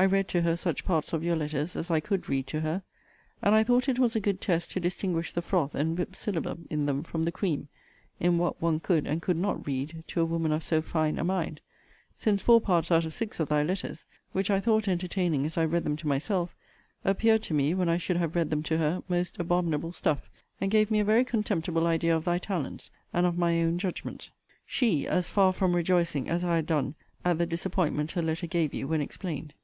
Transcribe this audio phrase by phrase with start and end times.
[0.00, 2.84] I read to her such parts of your letters as I could read to her;
[3.42, 6.68] and I thought it was a good test to distinguish the froth and whipt syllabub
[6.70, 7.66] in them from the cream,
[8.20, 11.24] in what one could and could not read to a woman of so fine a
[11.24, 11.60] mind;
[12.16, 15.64] since four parts out of six of thy letters, which I thought entertaining as I
[15.64, 16.54] read them to myself,
[17.04, 20.30] appeared to me, when I should have read them to her, most abominable stuff,
[20.60, 24.30] and gave me a very contemptible idea of thy talents, and of my own judgment.
[24.64, 26.94] She as far from rejoicing, as I had done,
[27.24, 29.54] at the disappointment her letter gave you when explained.